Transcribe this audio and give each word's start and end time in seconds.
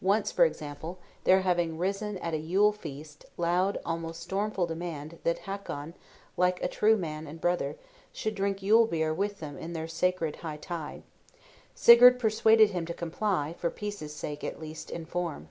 Once, 0.00 0.30
for 0.30 0.44
example, 0.44 1.00
there 1.24 1.40
having 1.40 1.76
risen 1.76 2.16
at 2.18 2.32
a 2.32 2.38
Yule 2.38 2.70
feast, 2.70 3.24
loud, 3.36 3.76
almost 3.84 4.20
stormful 4.20 4.64
demand 4.64 5.18
that 5.24 5.40
Hakon, 5.40 5.94
like 6.36 6.62
a 6.62 6.68
true 6.68 6.96
man 6.96 7.26
and 7.26 7.40
brother, 7.40 7.74
should 8.12 8.36
drink 8.36 8.62
Yule 8.62 8.86
beer 8.86 9.12
with 9.12 9.40
them 9.40 9.58
in 9.58 9.72
their 9.72 9.88
sacred 9.88 10.36
hightide, 10.42 11.02
Sigurd 11.74 12.20
persuaded 12.20 12.70
him 12.70 12.86
to 12.86 12.94
comply, 12.94 13.56
for 13.58 13.68
peace's 13.68 14.14
sake, 14.14 14.44
at 14.44 14.60
least, 14.60 14.88
in 14.88 15.04
form. 15.04 15.48